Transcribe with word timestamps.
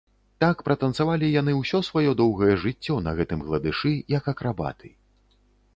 Так 0.43 0.61
пратанцавалі 0.69 1.27
яны 1.41 1.53
ўсё 1.59 1.81
сваё 1.89 2.11
доўгае 2.23 2.53
жыццё 2.65 2.95
на 3.09 3.15
гэтым 3.21 3.39
гладышы, 3.49 3.93
як 4.19 4.23
акрабаты. 4.35 4.87